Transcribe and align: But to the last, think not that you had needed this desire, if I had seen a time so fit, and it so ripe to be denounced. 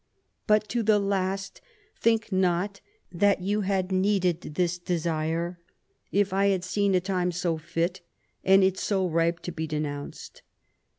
But 0.47 0.67
to 0.69 0.81
the 0.81 0.97
last, 0.97 1.61
think 1.95 2.31
not 2.31 2.81
that 3.11 3.39
you 3.41 3.61
had 3.61 3.91
needed 3.91 4.41
this 4.55 4.79
desire, 4.79 5.59
if 6.11 6.33
I 6.33 6.47
had 6.47 6.63
seen 6.63 6.95
a 6.95 6.99
time 6.99 7.31
so 7.31 7.59
fit, 7.59 8.01
and 8.43 8.63
it 8.63 8.79
so 8.79 9.05
ripe 9.07 9.41
to 9.41 9.51
be 9.51 9.67
denounced. 9.67 10.41